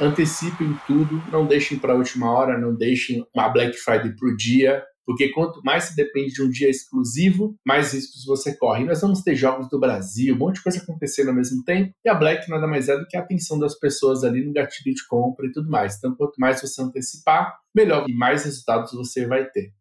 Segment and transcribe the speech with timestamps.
[0.00, 4.36] antecipem tudo, não deixem para a última hora, não deixem uma Black Friday para o
[4.36, 8.84] dia, porque quanto mais se depende de um dia exclusivo, mais riscos você corre.
[8.84, 12.08] Nós vamos ter jogos do Brasil, um monte de coisa acontecendo ao mesmo tempo, e
[12.10, 15.06] a Black nada mais é do que a atenção das pessoas ali no gatilho de
[15.06, 15.96] compra e tudo mais.
[15.96, 19.72] Então, quanto mais você antecipar, melhor e mais resultados você vai ter.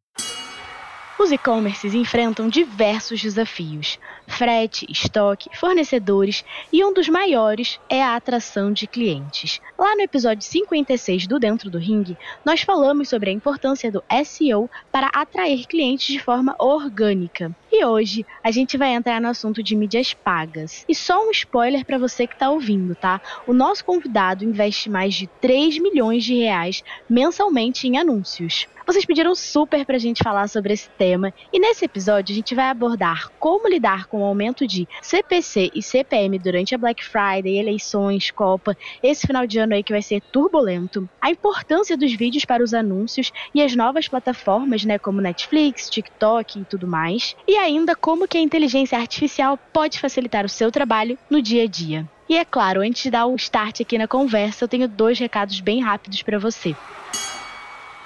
[1.20, 3.98] Os e-commerces enfrentam diversos desafios:
[4.28, 9.60] frete, estoque, fornecedores e um dos maiores é a atração de clientes.
[9.76, 14.70] Lá no episódio 56 do Dentro do Ring, nós falamos sobre a importância do SEO
[14.92, 17.52] para atrair clientes de forma orgânica.
[17.72, 20.86] E hoje a gente vai entrar no assunto de mídias pagas.
[20.88, 23.20] E só um spoiler para você que está ouvindo, tá?
[23.48, 28.68] O nosso convidado investe mais de 3 milhões de reais mensalmente em anúncios.
[28.88, 32.70] Vocês pediram super pra gente falar sobre esse tema e nesse episódio a gente vai
[32.70, 38.32] abordar como lidar com o aumento de CPC e CPM durante a Black Friday, eleições,
[38.32, 42.64] Copa, esse final de ano aí que vai ser turbulento, a importância dos vídeos para
[42.64, 47.94] os anúncios e as novas plataformas, né, como Netflix, TikTok e tudo mais, e ainda
[47.94, 52.08] como que a inteligência artificial pode facilitar o seu trabalho no dia a dia.
[52.30, 55.60] E é claro, antes de dar o start aqui na conversa, eu tenho dois recados
[55.60, 56.74] bem rápidos para você.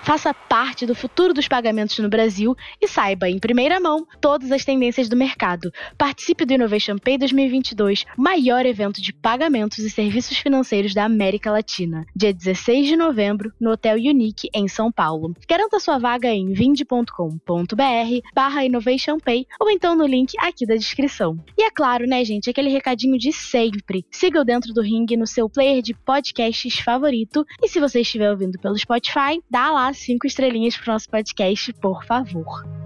[0.04, 4.66] Faça parte do futuro dos pagamentos no Brasil e saiba em primeira mão todas as
[4.66, 5.72] tendências do mercado.
[5.96, 12.04] Participe do Innovation Pay 2022, maior evento de pagamentos e serviços financeiros da América Latina,
[12.16, 15.36] dia 16 de novembro, no Hotel Unique, em São Paulo.
[15.48, 17.06] Garanta sua vaga em vinde.com.br
[18.34, 21.38] barra Innovation Pay ou então no link aqui da descrição.
[21.56, 24.04] E é claro, né, gente, aquele recadinho de sempre.
[24.10, 28.32] Siga o Dentro do Ring no seu player de podcasts favorito e se você estiver
[28.32, 32.81] ouvindo pelo Spotify, dá lá cinco estrelinhas pro nosso podcast, por favor.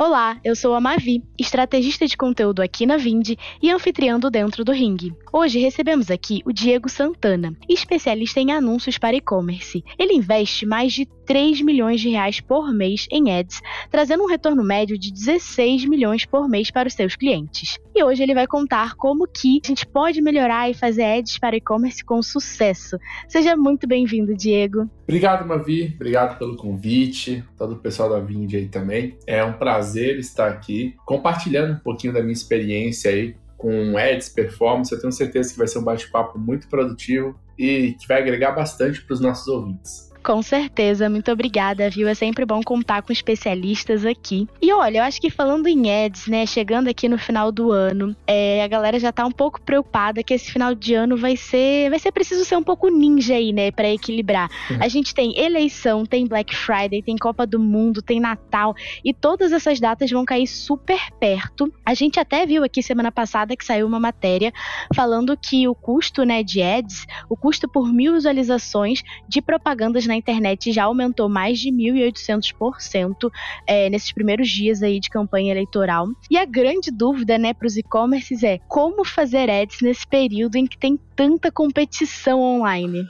[0.00, 4.64] Olá, eu sou a Mavi, estrategista de conteúdo aqui na Vindi e anfitriã do Dentro
[4.64, 5.12] do Ring.
[5.32, 9.84] Hoje recebemos aqui o Diego Santana, especialista em anúncios para e-commerce.
[9.98, 14.62] Ele investe mais de 3 milhões de reais por mês em ads, trazendo um retorno
[14.62, 17.76] médio de 16 milhões por mês para os seus clientes.
[17.98, 21.56] E hoje ele vai contar como que a gente pode melhorar e fazer ads para
[21.56, 22.96] e-commerce com sucesso.
[23.26, 24.88] Seja muito bem-vindo, Diego.
[25.02, 25.92] Obrigado, Mavi.
[25.96, 27.42] Obrigado pelo convite.
[27.56, 29.18] Todo o pessoal da Vindi aí também.
[29.26, 34.28] É um prazer prazer estar aqui compartilhando um pouquinho da minha experiência aí com ads,
[34.28, 34.92] performance.
[34.92, 39.02] Eu tenho certeza que vai ser um bate-papo muito produtivo e que vai agregar bastante
[39.02, 40.07] para os nossos ouvintes.
[40.22, 42.08] Com certeza, muito obrigada, viu?
[42.08, 44.46] É sempre bom contar com especialistas aqui.
[44.60, 48.14] E olha, eu acho que falando em ads, né, chegando aqui no final do ano,
[48.26, 51.88] é, a galera já tá um pouco preocupada que esse final de ano vai ser,
[51.88, 54.50] vai ser preciso ser um pouco ninja aí, né, para equilibrar.
[54.80, 58.74] A gente tem eleição, tem Black Friday, tem Copa do Mundo, tem Natal
[59.04, 61.72] e todas essas datas vão cair super perto.
[61.86, 64.52] A gente até viu aqui semana passada que saiu uma matéria
[64.94, 70.16] falando que o custo, né, de ads, o custo por mil visualizações de propagandas na
[70.16, 73.30] internet já aumentou mais de 1.800%
[73.66, 76.08] é, nesses primeiros dias aí de campanha eleitoral.
[76.30, 80.66] E a grande dúvida, né, para os e-commerces é como fazer ads nesse período em
[80.66, 83.06] que tem tanta competição online.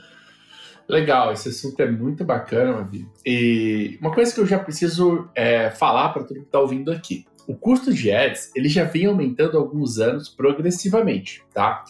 [0.87, 3.07] Legal, esse assunto é muito bacana, Mavi.
[3.23, 6.91] E uma coisa que eu já preciso é, falar para todo mundo que está ouvindo
[6.91, 7.25] aqui.
[7.47, 11.83] O custo de ads, ele já vem aumentando há alguns anos progressivamente, tá?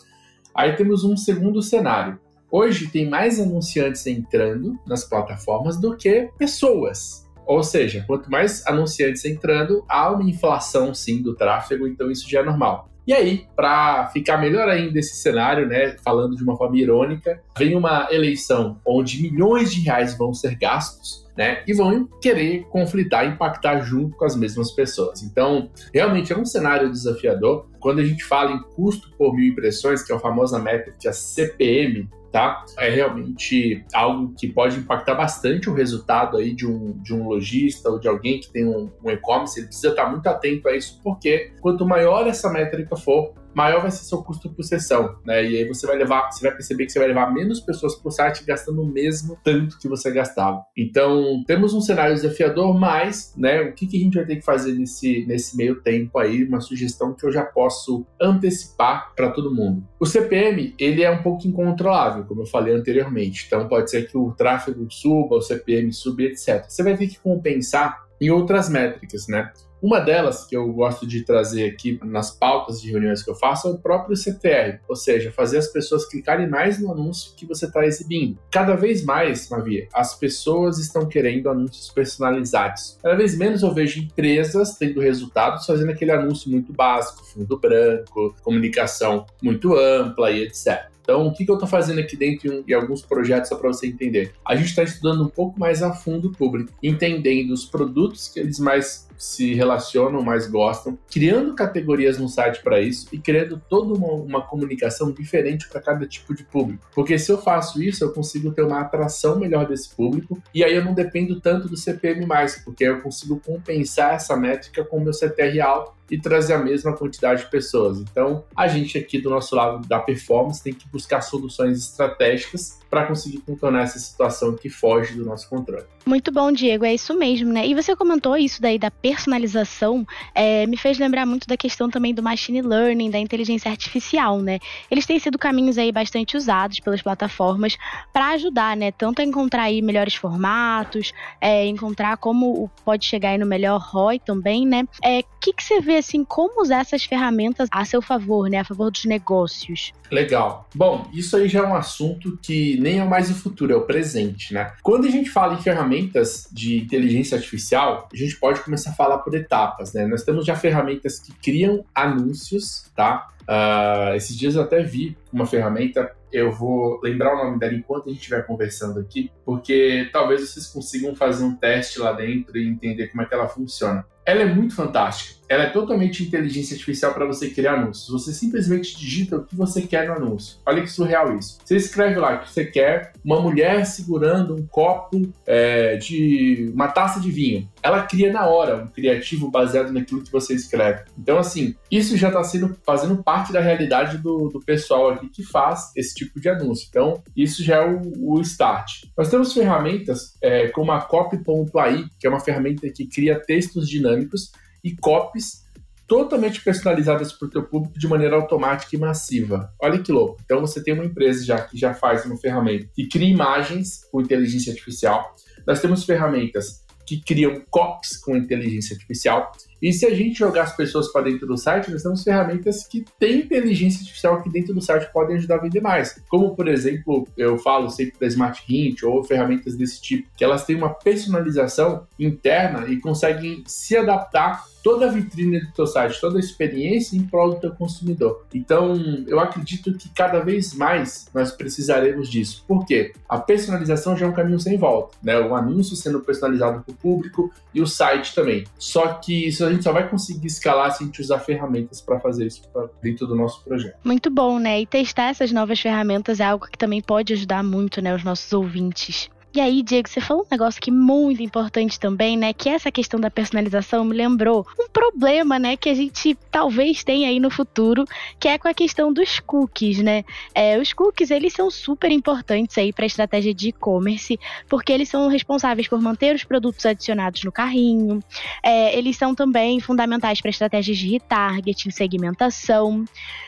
[0.54, 2.20] Aí temos um segundo cenário.
[2.52, 7.28] Hoje tem mais anunciantes entrando nas plataformas do que pessoas.
[7.46, 12.40] Ou seja, quanto mais anunciantes entrando, há uma inflação sim do tráfego, então isso já
[12.42, 12.90] é normal.
[13.08, 17.76] E aí, para ficar melhor ainda esse cenário, né, falando de uma forma irônica, vem
[17.76, 21.64] uma eleição onde milhões de reais vão ser gastos né?
[21.66, 25.24] E vão querer conflitar, impactar junto com as mesmas pessoas.
[25.24, 27.70] Então, realmente é um cenário desafiador.
[27.80, 32.10] Quando a gente fala em custo por mil impressões, que é a famosa métrica CPM,
[32.32, 32.66] tá?
[32.78, 37.90] É realmente algo que pode impactar bastante o resultado aí de um, de um lojista
[37.90, 39.60] ou de alguém que tem um, um e-commerce.
[39.60, 43.92] Ele precisa estar muito atento a isso, porque quanto maior essa métrica for, maior vai
[43.92, 45.44] ser seu custo por sessão, né?
[45.44, 48.08] E aí você vai levar, você vai perceber que você vai levar menos pessoas para
[48.08, 50.64] o site gastando o mesmo tanto que você gastava.
[50.78, 54.46] Então, temos um cenário desafiador, mas, né, o que, que a gente vai ter que
[54.46, 56.44] fazer nesse, nesse meio tempo aí?
[56.44, 59.84] Uma sugestão que eu já posso antecipar para todo mundo.
[60.00, 63.46] O CPM, ele é um pouco incontrolável, como eu falei anteriormente.
[63.48, 66.66] Então, pode ser que o tráfego suba, o CPM suba, etc.
[66.68, 69.52] Você vai ter que compensar em outras métricas, né?
[69.82, 73.68] Uma delas que eu gosto de trazer aqui nas pautas de reuniões que eu faço
[73.68, 77.66] é o próprio CTR, ou seja, fazer as pessoas clicarem mais no anúncio que você
[77.66, 78.38] está exibindo.
[78.52, 82.98] Cada vez mais, Mavia, as pessoas estão querendo anúncios personalizados.
[83.02, 88.36] Cada vez menos eu vejo empresas tendo resultados fazendo aquele anúncio muito básico, fundo branco,
[88.44, 90.90] comunicação muito ampla e etc.
[91.02, 93.88] Então, o que, que eu estou fazendo aqui dentro de alguns projetos só para você
[93.88, 94.32] entender?
[94.46, 98.40] A gente está estudando um pouco mais a fundo o público, entendendo os produtos que
[98.40, 103.94] eles mais se relacionam, mais gostam, criando categorias no site para isso e criando toda
[103.94, 106.88] uma, uma comunicação diferente para cada tipo de público.
[106.96, 110.74] Porque se eu faço isso, eu consigo ter uma atração melhor desse público e aí
[110.74, 115.04] eu não dependo tanto do CPM mais, porque eu consigo compensar essa métrica com o
[115.04, 118.00] meu CTR alto e trazer a mesma quantidade de pessoas.
[118.00, 123.06] Então, a gente aqui do nosso lado da performance tem que buscar soluções estratégicas para
[123.06, 125.86] conseguir contornar essa situação que foge do nosso controle.
[126.06, 127.68] Muito bom, Diego, é isso mesmo, né?
[127.68, 132.14] E você comentou isso daí da personalização, é, me fez lembrar muito da questão também
[132.14, 134.60] do machine learning, da inteligência artificial, né?
[134.90, 137.76] Eles têm sido caminhos aí bastante usados pelas plataformas
[138.14, 138.92] para ajudar, né?
[138.92, 141.12] Tanto a encontrar aí melhores formatos,
[141.42, 144.84] é, encontrar como pode chegar aí no melhor ROI também, né?
[144.84, 148.60] O é, que, que você vê assim como usar essas ferramentas a seu favor, né?
[148.60, 149.92] A favor dos negócios?
[150.12, 150.68] Legal.
[150.74, 153.82] Bom, isso aí já é um assunto que nem é mais o futuro, é o
[153.82, 154.74] presente, né?
[154.82, 159.34] Quando a gente fala em ferramentas de inteligência artificial, a gente pode começar falar por
[159.34, 160.06] etapas, né?
[160.06, 163.30] Nós temos já ferramentas que criam anúncios, tá?
[163.44, 168.08] Uh, esses dias eu até vi uma ferramenta, eu vou lembrar o nome dela enquanto
[168.08, 172.68] a gente estiver conversando aqui, porque talvez vocês consigam fazer um teste lá dentro e
[172.68, 174.06] entender como é que ela funciona.
[174.26, 175.39] Ela é muito fantástica.
[175.50, 178.08] Ela é totalmente inteligência artificial para você criar anúncios.
[178.08, 180.60] Você simplesmente digita o que você quer no anúncio.
[180.64, 181.58] Olha que surreal isso.
[181.66, 187.20] Você escreve lá que você quer uma mulher segurando um copo é, de uma taça
[187.20, 187.68] de vinho.
[187.82, 191.06] Ela cria na hora um criativo baseado naquilo que você escreve.
[191.18, 195.44] Então, assim, isso já está sendo fazendo parte da realidade do, do pessoal aqui que
[195.44, 196.86] faz esse tipo de anúncio.
[196.90, 199.06] Então, isso já é o, o start.
[199.18, 204.52] Nós temos ferramentas é, como a Copy.ai, que é uma ferramenta que cria textos dinâmicos
[204.84, 205.68] e copies
[206.08, 209.72] totalmente personalizadas para o teu público de maneira automática e massiva.
[209.80, 210.42] Olha que louco.
[210.44, 214.20] Então você tem uma empresa já que já faz uma ferramenta que cria imagens com
[214.20, 215.36] inteligência artificial.
[215.68, 219.52] Nós temos ferramentas que criam copies com inteligência artificial.
[219.82, 223.06] E se a gente jogar as pessoas para dentro do site, nós temos ferramentas que
[223.18, 226.22] têm inteligência artificial aqui dentro do site podem ajudar a vender mais.
[226.28, 230.66] Como, por exemplo, eu falo sempre da Smart Hint ou ferramentas desse tipo, que elas
[230.66, 236.38] têm uma personalização interna e conseguem se adaptar toda a vitrine do teu site, toda
[236.38, 238.46] a experiência em prol do teu consumidor.
[238.54, 238.96] Então,
[239.28, 242.64] eu acredito que cada vez mais nós precisaremos disso.
[242.68, 243.14] Por quê?
[243.28, 245.40] A personalização já é um caminho sem volta, né?
[245.40, 248.64] O anúncio sendo personalizado para o público e o site também.
[248.78, 252.20] Só que isso a gente só vai conseguir escalar se a gente usar ferramentas para
[252.20, 252.62] fazer isso
[253.02, 253.96] dentro do nosso projeto.
[254.04, 254.82] Muito bom, né?
[254.82, 258.52] E testar essas novas ferramentas é algo que também pode ajudar muito, né, os nossos
[258.54, 259.30] ouvintes.
[259.52, 262.54] E aí, Diego, você falou um negócio que muito importante também, né?
[262.54, 265.76] Que essa questão da personalização me lembrou um problema, né?
[265.76, 268.06] Que a gente talvez tenha aí no futuro,
[268.40, 270.24] que é com a questão dos cookies, né?
[270.54, 275.10] É, os cookies, eles são super importantes aí para a estratégia de e-commerce, porque eles
[275.10, 278.24] são responsáveis por manter os produtos adicionados no carrinho.
[278.62, 283.04] É, eles são também fundamentais para estratégias de retargeting, segmentação.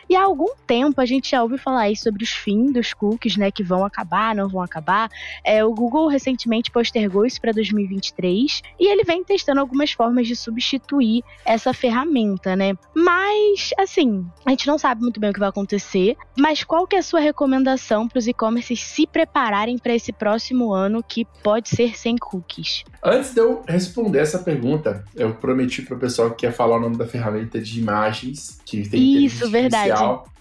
[0.09, 3.37] E há algum tempo a gente já ouve falar aí sobre os fins dos cookies,
[3.37, 3.51] né?
[3.51, 5.07] Que vão acabar, não vão acabar.
[5.45, 10.25] É, o Google Google recentemente postergou isso para 2023 e ele vem testando algumas formas
[10.25, 12.73] de substituir essa ferramenta, né?
[12.95, 16.95] Mas, assim, a gente não sabe muito bem o que vai acontecer, mas qual que
[16.95, 21.67] é a sua recomendação para os e-commerces se prepararem para esse próximo ano que pode
[21.67, 22.85] ser sem cookies?
[23.03, 26.79] Antes de eu responder essa pergunta, eu prometi para o pessoal que quer falar o
[26.79, 29.91] nome da ferramenta de imagens que tem Isso, verdade.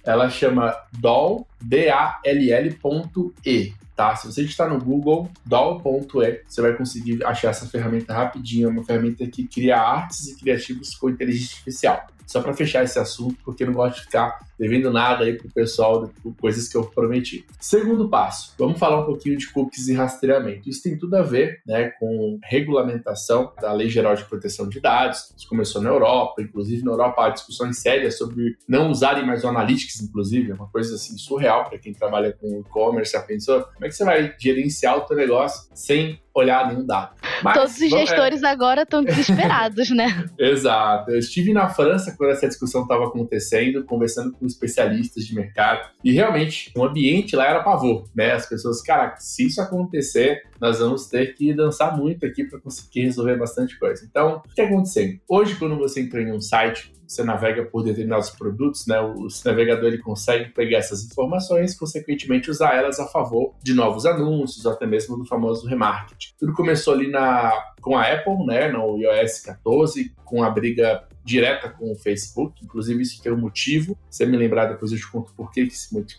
[0.04, 4.16] Ela chama DALL, D-A-L-L.E tá?
[4.16, 8.68] Se você está no Google, doll.e, você vai conseguir achar essa ferramenta rapidinho.
[8.68, 12.06] É uma ferramenta que cria artes e criativos com inteligência artificial.
[12.30, 15.50] Só para fechar esse assunto, porque eu não gosto de ficar devendo nada aí pro
[15.50, 17.44] pessoal, coisas que eu prometi.
[17.58, 20.68] Segundo passo, vamos falar um pouquinho de cookies e rastreamento.
[20.68, 25.34] Isso tem tudo a ver né, com regulamentação da Lei Geral de Proteção de Dados.
[25.36, 29.48] Isso começou na Europa, inclusive na Europa há discussões sérias sobre não usarem mais o
[29.48, 33.12] Analytics, inclusive, é uma coisa assim surreal para quem trabalha com e-commerce.
[33.12, 33.62] Já pensou?
[33.62, 37.14] Como é que você vai gerenciar o teu negócio sem olhar nenhum dado.
[37.42, 37.88] Mas, Todos os é.
[37.88, 38.46] gestores é...
[38.46, 40.24] agora estão desesperados, né?
[40.38, 41.10] Exato.
[41.10, 46.12] Eu estive na França quando essa discussão estava acontecendo, conversando com especialistas de mercado, e
[46.12, 48.32] realmente o ambiente lá era pavor, né?
[48.32, 53.02] As pessoas, cara, se isso acontecer, nós vamos ter que dançar muito aqui para conseguir
[53.02, 54.06] resolver bastante coisa.
[54.08, 55.18] Então, o que está acontecendo?
[55.28, 59.00] Hoje, quando você entra em um site, você navega por determinados produtos, né?
[59.00, 64.64] O navegador ele consegue pegar essas informações, consequentemente usar elas a favor de novos anúncios,
[64.64, 66.19] até mesmo do famoso remarketing.
[66.38, 71.68] Tudo começou ali na com a Apple, né, no iOS 14, com a briga direta
[71.68, 73.96] com o Facebook, inclusive isso tem um motivo.
[74.10, 75.74] Se me lembrar, depois eu te conto por que, que,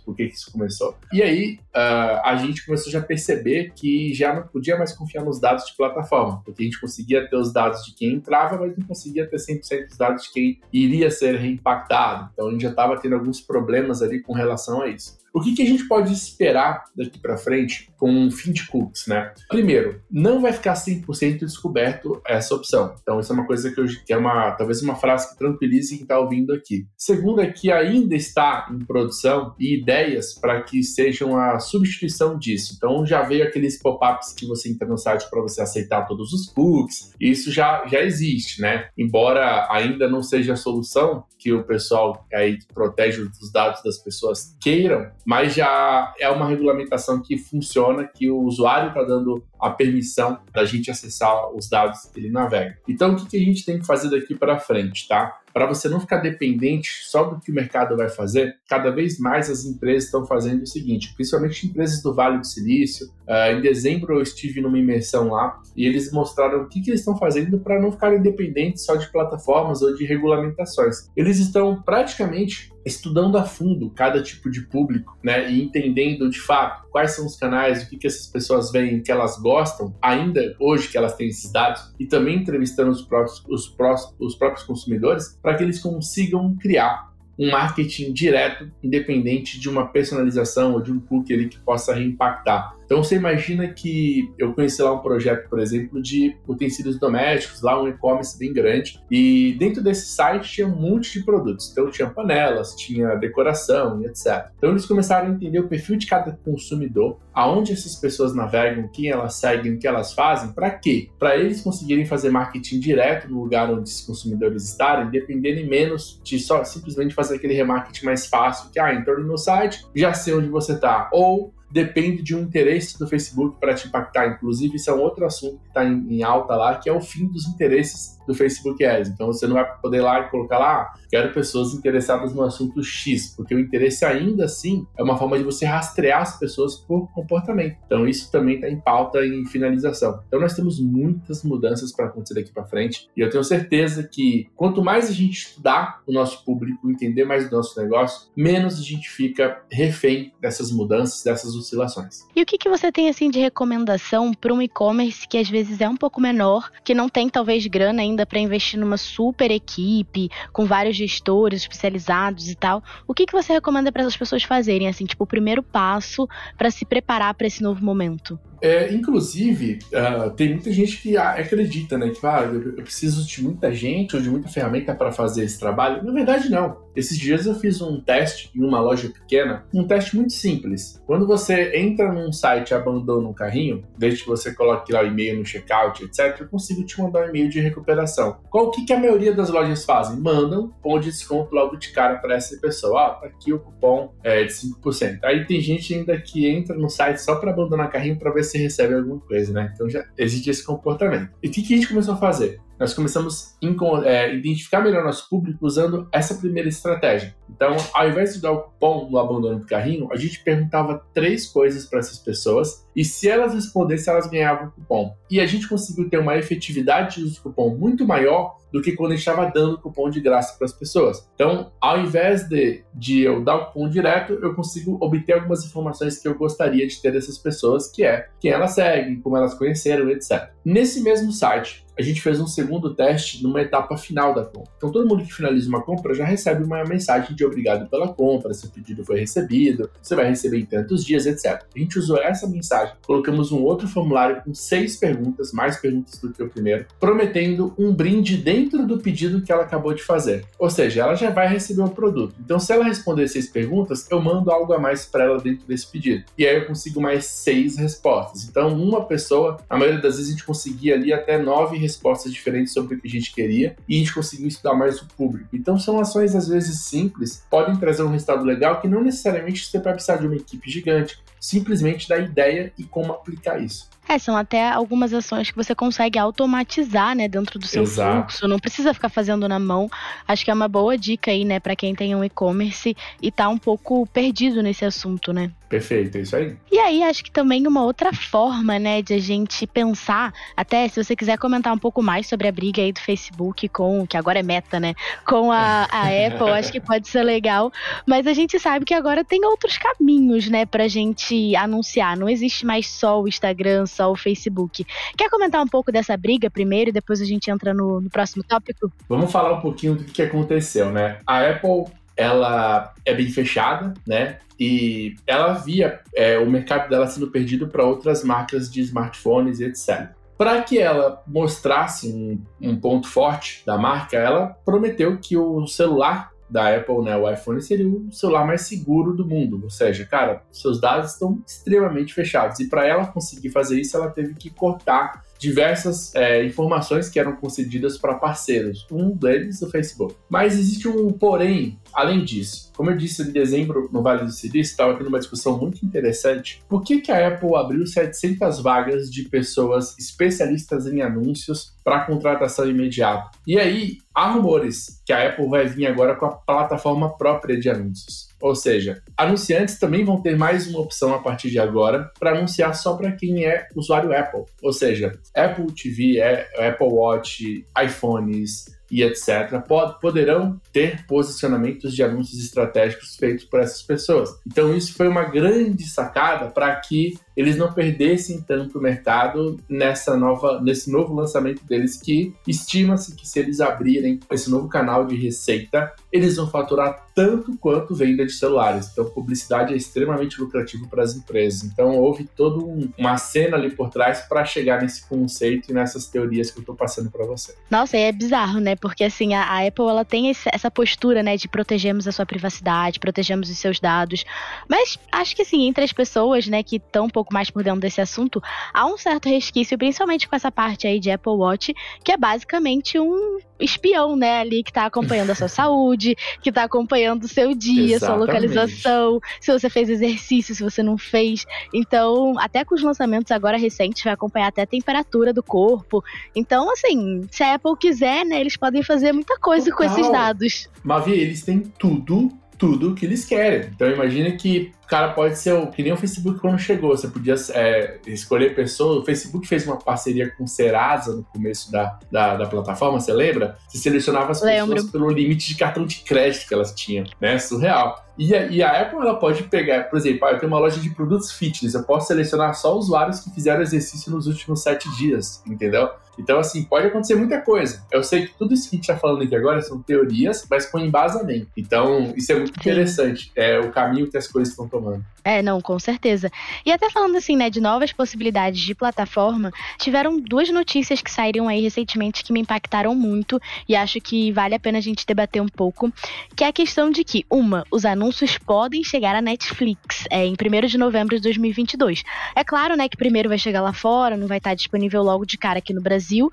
[0.06, 0.96] por que, que isso começou.
[1.12, 5.24] E aí uh, a gente começou já a perceber que já não podia mais confiar
[5.24, 8.78] nos dados de plataforma, porque a gente conseguia ter os dados de quem entrava, mas
[8.78, 12.30] não conseguia ter 100% dos dados de quem iria ser reimpactado.
[12.34, 15.21] Então a gente já estava tendo alguns problemas ali com relação a isso.
[15.34, 19.08] O que, que a gente pode esperar daqui para frente com o fim de cookies,
[19.08, 19.34] né?
[19.48, 22.96] Primeiro, não vai ficar 100% descoberto essa opção.
[23.02, 25.96] Então, isso é uma coisa que, eu, que é uma, talvez uma frase que tranquilize
[25.96, 26.86] quem está ouvindo aqui.
[26.98, 32.74] Segundo é que ainda está em produção e ideias para que sejam a substituição disso.
[32.76, 36.48] Então, já veio aqueles pop-ups que você entra no site para você aceitar todos os
[36.48, 37.14] cookies.
[37.20, 38.90] Isso já, já existe, né?
[38.98, 43.98] Embora ainda não seja a solução que o pessoal aí que protege os dados das
[43.98, 49.72] pessoas queiram, mas já é uma regulamentação que funciona, que o usuário está dando a
[49.72, 52.78] permissão da gente acessar os dados que ele navega.
[52.88, 55.41] Então, o que, que a gente tem que fazer daqui para frente, tá?
[55.54, 59.50] Para você não ficar dependente só do que o mercado vai fazer, cada vez mais
[59.50, 63.08] as empresas estão fazendo o seguinte, principalmente empresas do Vale do Silício.
[63.28, 67.02] Uh, em dezembro eu estive numa imersão lá e eles mostraram o que, que eles
[67.02, 71.10] estão fazendo para não ficarem dependentes só de plataformas ou de regulamentações.
[71.16, 76.88] Eles estão praticamente estudando a fundo cada tipo de público, né, e entendendo de fato
[76.90, 80.88] quais são os canais, o que, que essas pessoas veem que elas gostam, ainda hoje
[80.88, 85.38] que elas têm esses dados, e também entrevistando os próprios, os próprios, os próprios consumidores
[85.42, 91.00] para que eles consigam criar um marketing direto, independente de uma personalização ou de um
[91.00, 92.76] cookie ali que possa reimpactar.
[92.92, 97.82] Então você imagina que eu conheci lá um projeto, por exemplo, de utensílios domésticos, lá
[97.82, 101.72] um e-commerce bem grande, e dentro desse site tinha um monte de produtos.
[101.72, 104.50] Então tinha panelas, tinha decoração e etc.
[104.58, 109.08] Então eles começaram a entender o perfil de cada consumidor, aonde essas pessoas navegam, quem
[109.08, 111.08] elas seguem, o que elas fazem, para quê?
[111.18, 116.38] Para eles conseguirem fazer marketing direto no lugar onde esses consumidores estarem, dependerem menos de
[116.40, 120.34] só simplesmente fazer aquele remarketing mais fácil, que ah, entrou no meu site, já sei
[120.34, 121.10] onde você está.
[121.14, 124.28] Ou depende de um interesse do Facebook para te impactar.
[124.28, 127.02] Inclusive, isso é um outro assunto que está em, em, alta lá, que é o
[127.02, 129.10] fim dos interesses do Facebook Ads.
[129.10, 132.84] Então, você não vai poder lá e colocar lá, ah, quero pessoas interessadas no assunto
[132.84, 137.12] X, porque o interesse ainda assim é uma forma de você rastrear as pessoas por
[137.14, 137.78] comportamento.
[137.86, 140.22] Então, isso também está em pauta em finalização.
[140.28, 144.50] Então, nós temos muitas mudanças para acontecer daqui para frente e eu tenho certeza que
[144.56, 148.84] quanto mais a gente estudar o nosso público, entender mais do nosso negócio, menos a
[148.84, 152.26] gente fica refém dessas mudanças, dessas oscilações.
[152.36, 155.82] E o que, que você tem assim de recomendação para um e-commerce que às vezes
[155.82, 160.30] é um pouco menor, que não tem talvez grana ainda para investir numa super equipe,
[160.52, 162.84] com vários gestores especializados e tal?
[163.08, 166.28] O que, que você recomenda para as pessoas fazerem, assim, tipo, o primeiro passo
[166.58, 168.40] para se preparar para esse novo momento?
[168.62, 172.10] É, inclusive, uh, tem muita gente que acredita, né?
[172.10, 176.04] Que ah, eu, preciso de muita gente ou de muita ferramenta para fazer esse trabalho.
[176.04, 176.78] Na verdade, não.
[176.96, 181.02] Esses dias eu fiz um teste em uma loja pequena, um teste muito simples.
[181.06, 185.08] Quando você entra num site e abandona um carrinho, desde que você coloque lá o
[185.08, 188.38] e-mail no checkout, etc., eu consigo te mandar um e-mail de recuperação.
[188.50, 190.20] Qual que, que a maioria das lojas fazem?
[190.20, 193.02] Mandam cupom de desconto logo de cara para essa pessoa.
[193.02, 195.20] Ah, tá aqui o cupom é, de 5%.
[195.24, 198.51] Aí tem gente ainda que entra no site só para abandonar carrinho para ver se
[198.58, 199.72] recebe alguma coisa, né?
[199.74, 201.30] Então já existe esse comportamento.
[201.42, 202.60] E o que, que a gente começou a fazer?
[202.82, 207.36] nós começamos a é, identificar melhor nosso público usando essa primeira estratégia.
[207.48, 211.46] Então, ao invés de dar o cupom no abandono do carrinho, a gente perguntava três
[211.46, 215.16] coisas para essas pessoas e se elas respondessem, elas ganhavam o cupom.
[215.30, 218.94] E a gente conseguiu ter uma efetividade de uso do cupom muito maior do que
[218.94, 221.28] quando a gente estava dando cupom de graça para as pessoas.
[221.36, 226.18] Então, ao invés de, de eu dar o cupom direto, eu consigo obter algumas informações
[226.18, 230.10] que eu gostaria de ter dessas pessoas, que é quem elas seguem, como elas conheceram,
[230.10, 230.50] etc.
[230.64, 234.72] Nesse mesmo site, a gente fez um segundo teste numa etapa final da compra.
[234.78, 238.54] Então, todo mundo que finaliza uma compra já recebe uma mensagem de obrigado pela compra,
[238.54, 241.64] seu pedido foi recebido, você vai receber em tantos dias, etc.
[241.76, 246.20] A gente usou essa mensagem mensagem, colocamos um outro formulário com seis perguntas, mais perguntas
[246.20, 250.46] do que o primeiro, prometendo um brinde dentro do pedido que ela acabou de fazer.
[250.58, 252.36] Ou seja, ela já vai receber o produto.
[252.40, 255.88] Então, se ela responder seis perguntas, eu mando algo a mais para ela dentro desse
[255.88, 256.26] pedido.
[256.38, 258.48] E aí eu consigo mais seis respostas.
[258.48, 262.74] Então, uma pessoa, a maioria das vezes a gente conseguia ali até nove respostas diferentes
[262.74, 265.50] sobre o que a gente queria e a gente conseguiu estudar mais o público.
[265.54, 269.80] Então, são ações às vezes simples, podem trazer um resultado legal que não necessariamente você
[269.80, 273.90] vai precisar de uma equipe gigante, simplesmente da ideia e como aplicar isso.
[274.12, 278.14] É, são até algumas ações que você consegue automatizar, né, dentro do seu Exato.
[278.14, 279.90] fluxo, não precisa ficar fazendo na mão.
[280.28, 283.48] Acho que é uma boa dica aí, né, para quem tem um e-commerce e tá
[283.48, 285.50] um pouco perdido nesse assunto, né?
[285.70, 286.58] Perfeito, é isso aí.
[286.70, 291.02] E aí, acho que também uma outra forma, né, de a gente pensar, até se
[291.02, 294.40] você quiser comentar um pouco mais sobre a briga aí do Facebook com, que agora
[294.40, 294.94] é meta, né,
[295.26, 297.72] com a, a Apple, acho que pode ser legal,
[298.06, 302.18] mas a gente sabe que agora tem outros caminhos, né, pra gente anunciar.
[302.18, 304.86] Não existe mais só o Instagram, só o Facebook.
[305.18, 308.44] Quer comentar um pouco dessa briga primeiro e depois a gente entra no, no próximo
[308.44, 308.92] tópico?
[309.08, 311.20] Vamos falar um pouquinho do que aconteceu, né?
[311.26, 314.38] A Apple ela é bem fechada, né?
[314.60, 319.66] E ela via é, o mercado dela sendo perdido para outras marcas de smartphones e
[319.66, 320.10] etc.
[320.38, 326.31] Para que ela mostrasse um, um, ponto forte da marca, ela prometeu que o celular
[326.52, 329.62] da Apple, né, o iPhone, seria o celular mais seguro do mundo.
[329.64, 332.60] Ou seja, cara, seus dados estão extremamente fechados.
[332.60, 337.36] E para ela conseguir fazer isso, ela teve que cortar diversas é, informações que eram
[337.36, 338.86] concedidas para parceiros.
[338.92, 340.16] Um deles, o Facebook.
[340.30, 342.72] Mas existe um porém, além disso.
[342.76, 346.64] Como eu disse em dezembro no Vale do Silício, estava tendo uma discussão muito interessante.
[346.68, 352.70] Por que, que a Apple abriu 700 vagas de pessoas especialistas em anúncios para contratação
[352.70, 353.32] imediata?
[353.46, 357.70] E aí, há rumores que a Apple vai vir agora com a plataforma própria de
[357.70, 358.32] anúncios.
[358.42, 362.74] Ou seja, anunciantes também vão ter mais uma opção a partir de agora para anunciar
[362.74, 364.46] só para quem é usuário Apple.
[364.64, 372.04] Ou seja, Apple TV, é, Apple Watch, iPhones, e etc., pod poderão ter posicionamentos de
[372.04, 374.30] anúncios estratégicos feitos por essas pessoas.
[374.46, 380.16] Então, isso foi uma grande sacada para que eles não perdessem tanto o mercado nessa
[380.16, 385.16] nova, nesse novo lançamento deles, que estima-se que se eles abrirem esse novo canal de
[385.16, 388.90] receita, eles vão faturar tanto quanto venda de celulares.
[388.92, 391.64] Então, publicidade é extremamente lucrativo para as empresas.
[391.64, 396.08] Então, houve toda um, uma cena ali por trás para chegar nesse conceito e nessas
[396.08, 397.56] teorias que eu estou passando para você.
[397.70, 398.76] Nossa, é bizarro, né?
[398.76, 402.26] Porque assim, a, a Apple ela tem esse, essa postura, né, de protegemos a sua
[402.26, 404.24] privacidade, protegemos os seus dados.
[404.70, 407.80] Mas acho que assim, entre as pessoas, né, que estão um pouco mais por dentro
[407.80, 408.42] desse assunto,
[408.74, 411.74] há um certo resquício, principalmente com essa parte aí de Apple Watch,
[412.04, 416.64] que é basicamente um espião, né, ali que tá acompanhando a sua saúde, que tá
[416.64, 418.00] acompanhando o seu dia, Exatamente.
[418.00, 421.46] sua localização, se você fez exercício, se você não fez.
[421.74, 426.04] Então, até com os lançamentos agora recentes, vai acompanhar até a temperatura do corpo.
[426.36, 429.78] Então, assim, se a Apple quiser, né, eles podem fazer muita coisa Total.
[429.78, 430.70] com esses dados.
[430.84, 433.70] Mavi, eles têm tudo, tudo que eles querem.
[433.74, 436.90] Então, imagina que cara pode ser o, que nem o Facebook quando chegou.
[436.90, 438.98] Você podia é, escolher pessoas.
[438.98, 443.14] O Facebook fez uma parceria com o Serasa no começo da, da, da plataforma, você
[443.14, 443.58] lembra?
[443.70, 444.76] Você selecionava as Lembro.
[444.76, 447.40] pessoas pelo limite de cartão de crédito que elas tinham, né?
[447.40, 448.06] Surreal.
[448.18, 450.80] E a, e a Apple ela pode pegar, por exemplo, ah, eu tenho uma loja
[450.80, 455.42] de produtos fitness, eu posso selecionar só usuários que fizeram exercício nos últimos sete dias,
[455.48, 455.90] entendeu?
[456.20, 457.84] Então, assim, pode acontecer muita coisa.
[457.92, 460.66] Eu sei que tudo isso que a gente está falando aqui agora são teorias, mas
[460.66, 461.48] com embasamento.
[461.58, 462.60] Então, isso é muito Sim.
[462.60, 463.32] interessante.
[463.36, 464.81] É o caminho que as coisas estão tomando.
[465.24, 466.32] É, não, com certeza.
[466.66, 471.48] E até falando assim, né, de novas possibilidades de plataforma, tiveram duas notícias que saíram
[471.48, 473.40] aí recentemente que me impactaram muito
[473.70, 475.92] e acho que vale a pena a gente debater um pouco,
[476.36, 480.34] que é a questão de que, uma, os anúncios podem chegar à Netflix é, em
[480.34, 482.04] 1 de novembro de 2022.
[482.36, 485.38] É claro, né, que primeiro vai chegar lá fora, não vai estar disponível logo de
[485.38, 486.32] cara aqui no Brasil,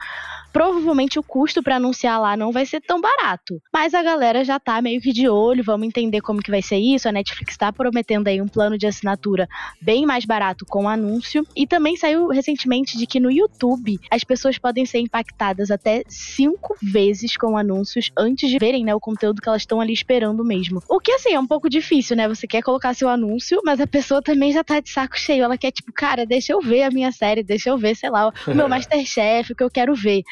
[0.58, 3.62] provavelmente o custo para anunciar lá não vai ser tão barato.
[3.72, 6.78] Mas a galera já tá meio que de olho, vamos entender como que vai ser
[6.78, 7.08] isso.
[7.08, 9.48] A Netflix está prometendo aí um plano de assinatura
[9.80, 11.46] bem mais barato com anúncio.
[11.54, 16.76] E também saiu recentemente de que no YouTube as pessoas podem ser impactadas até cinco
[16.82, 20.82] vezes com anúncios antes de verem né, o conteúdo que elas estão ali esperando mesmo.
[20.88, 22.26] O que assim é um pouco difícil, né?
[22.26, 25.44] Você quer colocar seu anúncio, mas a pessoa também já tá de saco cheio.
[25.44, 28.32] Ela quer, tipo, cara, deixa eu ver a minha série, deixa eu ver, sei lá,
[28.44, 30.24] o meu Masterchef, o que eu quero ver.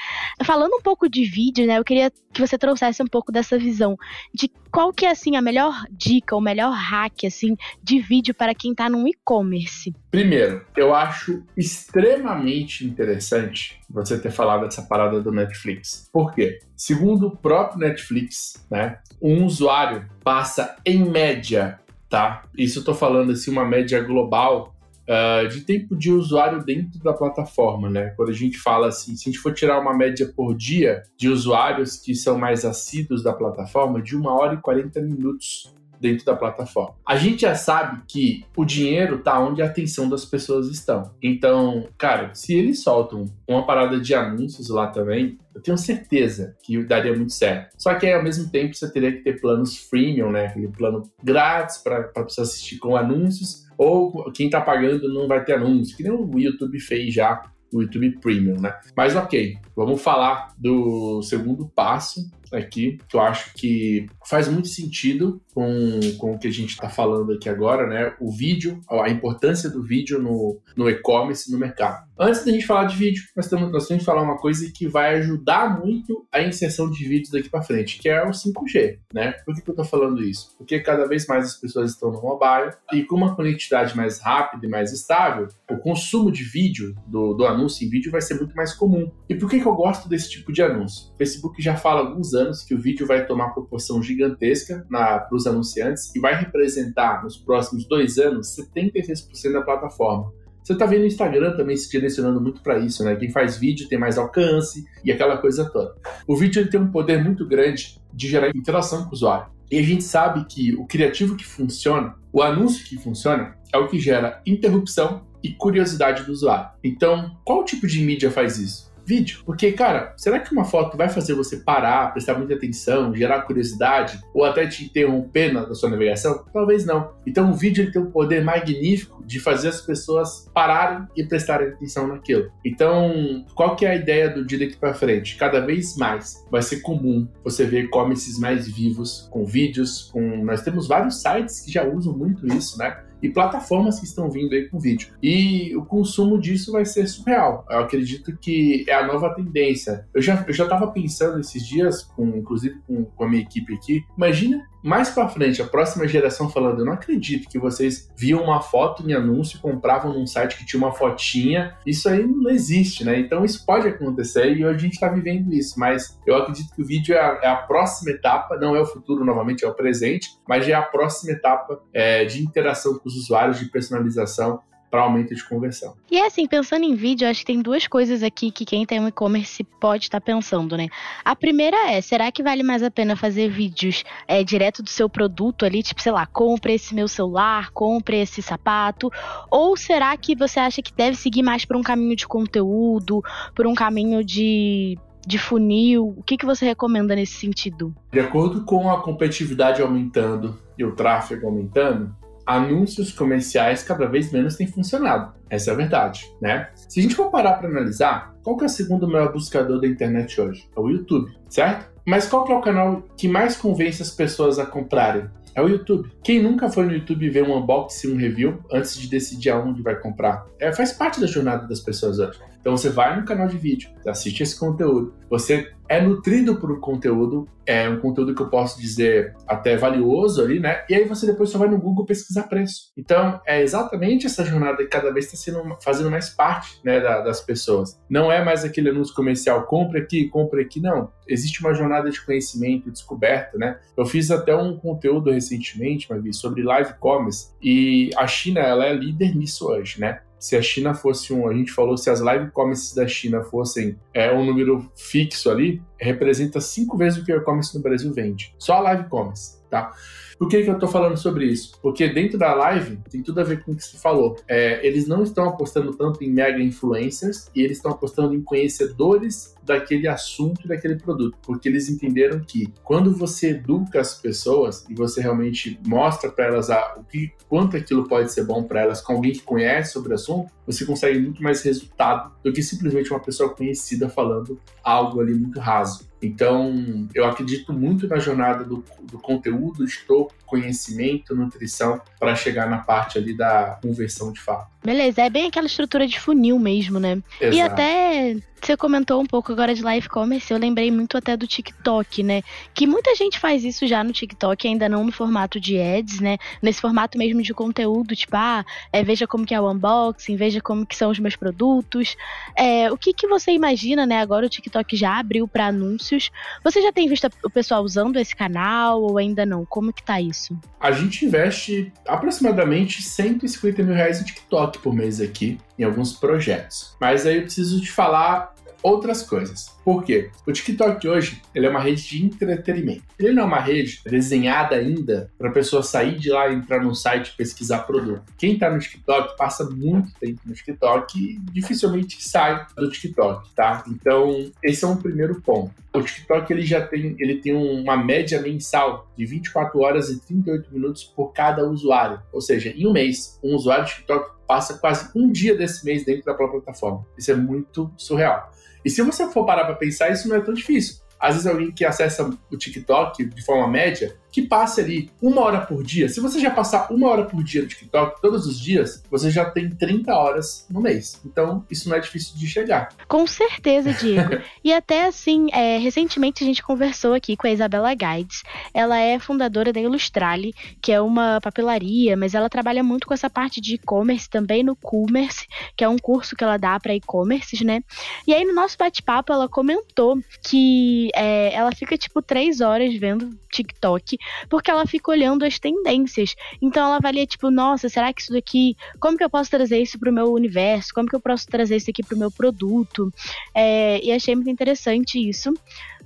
[0.45, 1.79] Falando um pouco de vídeo, né?
[1.79, 3.97] Eu queria que você trouxesse um pouco dessa visão
[4.35, 8.55] de qual que é assim a melhor dica, o melhor hack assim de vídeo para
[8.55, 9.95] quem está no e-commerce.
[10.11, 16.09] Primeiro, eu acho extremamente interessante você ter falado dessa parada do Netflix.
[16.13, 16.59] Por quê?
[16.77, 22.45] Segundo o próprio Netflix, né, um usuário passa em média, tá?
[22.57, 24.76] Isso eu tô falando assim uma média global
[25.09, 28.13] uh, de tempo de usuário dentro da plataforma, né?
[28.17, 31.29] Quando a gente fala assim, se a gente for tirar uma média por dia de
[31.29, 36.35] usuários que são mais assíduos da plataforma, de uma hora e 40 minutos dentro da
[36.35, 36.95] plataforma.
[37.07, 41.11] A gente já sabe que o dinheiro tá onde a atenção das pessoas estão.
[41.23, 46.83] Então, cara, se eles soltam uma parada de anúncios lá também, eu tenho certeza que
[46.85, 47.75] daria muito certo.
[47.79, 50.47] Só que ao mesmo tempo você teria que ter planos freemium, né?
[50.47, 55.55] Aquele plano grátis para pessoa assistir com anúncios, ou quem tá pagando não vai ter
[55.55, 58.75] anúncio, que nem o YouTube fez já o YouTube Premium, né?
[58.97, 65.41] Mas ok, vamos falar do segundo passo aqui, que eu acho que faz muito sentido
[65.55, 68.15] com, com o que a gente está falando aqui agora, né?
[68.21, 72.07] O vídeo, a importância do vídeo no, no e-commerce, no mercado.
[72.19, 74.89] Antes da gente falar de vídeo, nós temos, nós temos que falar uma coisa que
[74.89, 79.33] vai ajudar muito a inserção de vídeos daqui para frente, que é o 5G, né?
[79.45, 80.55] Por que, que eu estou falando isso?
[80.57, 84.67] Porque cada vez mais as pessoas estão no mobile e com uma conectividade mais rápida
[84.67, 88.55] e mais estável, o consumo de vídeo, do, do anúncio em vídeo, vai ser muito
[88.57, 89.11] mais comum.
[89.29, 91.13] E por que, que eu gosto desse tipo de anúncio?
[91.15, 95.47] O Facebook já fala alguns anos que o vídeo vai tomar proporção gigantesca para os
[95.47, 100.33] anunciantes e vai representar nos próximos dois anos 76% da plataforma.
[100.63, 103.15] Você está vendo o Instagram também se direcionando muito para isso, né?
[103.15, 105.95] Quem faz vídeo tem mais alcance e aquela coisa toda.
[106.27, 109.47] O vídeo ele tem um poder muito grande de gerar interação com o usuário.
[109.71, 113.87] E a gente sabe que o criativo que funciona, o anúncio que funciona, é o
[113.87, 116.71] que gera interrupção e curiosidade do usuário.
[116.83, 118.93] Então, qual tipo de mídia faz isso?
[119.07, 119.41] Vídeo.
[119.47, 124.21] Porque, cara, será que uma foto vai fazer você parar, prestar muita atenção, gerar curiosidade
[124.35, 126.45] ou até te interromper na, sua navegação?
[126.53, 127.13] Talvez não.
[127.27, 131.69] Então o vídeo ele tem um poder magnífico de fazer as pessoas pararem e prestarem
[131.69, 132.51] atenção naquilo.
[132.65, 135.37] Então, qual que é a ideia do dia daqui para frente?
[135.37, 140.63] Cada vez mais vai ser comum você ver e-commerces mais vivos, com vídeos, com nós
[140.63, 143.06] temos vários sites que já usam muito isso, né?
[143.27, 145.09] E plataformas que estão vindo aí com vídeo.
[145.23, 147.67] E o consumo disso vai ser surreal.
[147.69, 150.07] Eu acredito que é a nova tendência.
[150.15, 153.75] Eu já, eu já tava pensando esses dias, com, inclusive com, com a minha equipe
[153.75, 158.45] aqui, imagina mais para frente, a próxima geração falando, eu não acredito que vocês viam
[158.45, 161.77] uma foto em anúncio, compravam num site que tinha uma fotinha.
[161.85, 163.19] Isso aí não existe, né?
[163.19, 165.79] Então isso pode acontecer e a gente está vivendo isso.
[165.81, 168.87] Mas eu acredito que o vídeo é a, é a, próxima etapa, não é o
[168.87, 173.17] futuro novamente, é o presente, mas é a próxima etapa é, de interação com os
[173.17, 174.61] usuários, de personalização
[174.97, 175.95] para aumento de conversão.
[176.11, 178.99] E é assim, pensando em vídeo, acho que tem duas coisas aqui que quem tem
[178.99, 180.89] um e-commerce pode estar tá pensando, né?
[181.23, 185.07] A primeira é, será que vale mais a pena fazer vídeos é, direto do seu
[185.07, 189.11] produto ali, tipo, sei lá, compre esse meu celular, compre esse sapato,
[189.51, 193.23] ou será que você acha que deve seguir mais por um caminho de conteúdo,
[193.55, 196.15] por um caminho de de funil?
[196.17, 197.93] O que, que você recomenda nesse sentido?
[198.13, 202.15] De acordo com a competitividade aumentando e o tráfego aumentando,
[202.47, 205.35] anúncios comerciais cada vez menos têm funcionado.
[205.51, 206.69] Essa é a verdade, né?
[206.89, 209.87] Se a gente for parar para analisar, qual que é o segundo maior buscador da
[209.87, 210.69] internet hoje?
[210.77, 211.91] É o YouTube, certo?
[212.07, 215.29] Mas qual que é o canal que mais convence as pessoas a comprarem?
[215.57, 216.11] É o YouTube.
[216.23, 219.97] Quem nunca foi no YouTube ver um unboxing, um review, antes de decidir aonde vai
[219.97, 220.47] comprar?
[220.61, 222.39] É, faz parte da jornada das pessoas hoje.
[222.67, 226.81] Então você vai no canal de vídeo, assiste esse conteúdo, você é nutrido por um
[226.81, 230.85] conteúdo, é um conteúdo que eu posso dizer até valioso ali, né?
[230.91, 232.91] E aí você depois só vai no Google pesquisar preço.
[232.97, 237.41] Então é exatamente essa jornada que cada vez está fazendo mais parte né, da, das
[237.41, 238.01] pessoas.
[238.11, 241.13] Não é mais aquele anúncio comercial, compre aqui, compre aqui, não.
[241.29, 243.79] Existe uma jornada de conhecimento, descoberta, né?
[243.97, 248.93] Eu fiz até um conteúdo recentemente, mas sobre live commerce e a China ela é
[248.93, 250.21] líder nisso hoje, né?
[250.39, 253.99] Se a China fosse um, a gente falou, se as live commerces da China fossem
[254.13, 258.55] é, um número fixo ali, representa cinco vezes o que o e-commerce no Brasil vende.
[258.59, 259.93] Só a live commerce, tá?
[260.39, 261.73] Por que, que eu estou falando sobre isso?
[261.81, 264.37] Porque dentro da live tem tudo a ver com o que você falou.
[264.47, 269.57] É, eles não estão apostando tanto em mega influencers e eles estão apostando em conhecedores
[269.67, 274.95] daquele assunto e daquele produto, porque eles entenderam que quando você educa as pessoas e
[274.95, 279.01] você realmente mostra para elas a, o que, quanto aquilo pode ser bom para elas
[279.01, 283.11] com alguém que conhece sobre o assunto, você consegue muito mais resultado do que simplesmente
[283.11, 286.07] uma pessoa conhecida falando algo ali muito raso.
[286.21, 292.79] Então, eu acredito muito na jornada do, do conteúdo, estou conhecimento, nutrição, para chegar na
[292.79, 294.71] parte ali da conversão de fato.
[294.87, 297.21] Beleza, é bem aquela estrutura de funil mesmo, né?
[297.41, 297.57] Exato.
[297.57, 301.47] E até você comentou um pouco agora de live commerce, eu lembrei muito até do
[301.47, 302.43] TikTok, né?
[302.75, 306.37] Que muita gente faz isso já no TikTok, ainda não no formato de ads, né?
[306.61, 310.61] Nesse formato mesmo de conteúdo, tipo, ah, é, veja como que é o unboxing, veja
[310.61, 312.17] como que são os meus produtos.
[312.57, 314.21] É, o que, que você imagina, né?
[314.21, 316.31] Agora o TikTok já abriu para anúncios.
[316.65, 319.65] Você já tem visto o pessoal usando esse canal ou ainda não?
[319.65, 320.59] Como que tá isso?
[320.81, 326.97] A gente investe aproximadamente 150 mil reais em TikTok Por mês aqui em alguns projetos.
[327.01, 329.75] Mas aí eu preciso te falar outras coisas.
[329.85, 330.31] Por quê?
[330.47, 333.03] O TikTok hoje ele é uma rede de entretenimento.
[333.19, 336.95] Ele não é uma rede desenhada ainda para a pessoa sair de lá, entrar no
[336.95, 338.23] site e pesquisar produto.
[338.39, 343.83] Quem está no TikTok passa muito tempo no TikTok e dificilmente sai do TikTok, tá?
[343.89, 345.75] Então, esse é um primeiro ponto.
[345.97, 350.73] O TikTok ele já tem, ele tem uma média mensal de 24 horas e 38
[350.73, 352.21] minutos por cada usuário.
[352.33, 356.05] Ou seja, em um mês, um usuário de TikTok passa quase um dia desse mês
[356.05, 357.05] dentro da própria plataforma.
[357.17, 358.53] Isso é muito surreal.
[358.85, 360.99] E se você for parar para pensar, isso não é tão difícil.
[361.19, 365.63] Às vezes alguém que acessa o TikTok de forma média, que passe ali uma hora
[365.63, 366.11] por dia.
[366.11, 369.49] Se você já passar uma hora por dia no TikTok todos os dias, você já
[369.49, 371.19] tem 30 horas no mês.
[371.25, 372.91] Então, isso não é difícil de chegar.
[373.09, 374.37] Com certeza, Diego.
[374.63, 378.43] e até assim, é, recentemente a gente conversou aqui com a Isabela Guides.
[378.75, 383.31] Ela é fundadora da Ilustrale, que é uma papelaria, mas ela trabalha muito com essa
[383.31, 387.63] parte de e-commerce também no Commerce, que é um curso que ela dá para e-commerces,
[387.63, 387.81] né?
[388.27, 393.35] E aí no nosso bate-papo ela comentou que é, ela fica tipo três horas vendo
[393.57, 396.35] TikTok porque ela fica olhando as tendências.
[396.61, 398.77] Então ela avalia, tipo, nossa, será que isso daqui.
[399.01, 400.93] Como que eu posso trazer isso para o meu universo?
[400.95, 403.13] Como que eu posso trazer isso aqui para o meu produto?
[403.55, 405.53] É, e achei muito interessante isso.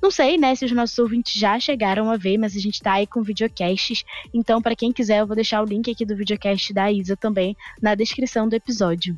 [0.03, 2.95] Não sei, né, se os nossos ouvintes já chegaram a ver, mas a gente tá
[2.95, 4.03] aí com videocasts.
[4.33, 7.55] Então, para quem quiser, eu vou deixar o link aqui do videocast da Isa também
[7.83, 9.15] na descrição do episódio.